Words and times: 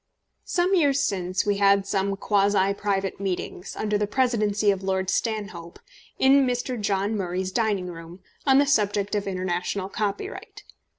Some 0.45 0.73
years 0.73 0.99
since 1.05 1.45
we 1.45 1.57
had 1.57 1.85
some 1.85 2.15
quasi 2.17 2.73
private 2.73 3.19
meetings, 3.19 3.75
under 3.75 3.99
the 3.99 4.07
presidency 4.07 4.71
of 4.71 4.81
Lord 4.81 5.11
Stanhope, 5.11 5.77
in 6.17 6.43
Mr. 6.47 6.81
John 6.81 7.15
Murray's 7.15 7.51
dining 7.51 7.85
room, 7.85 8.19
on 8.43 8.57
the 8.57 8.65
subject 8.65 9.13
of 9.13 9.27
international 9.27 9.89
copyright. 9.89 10.63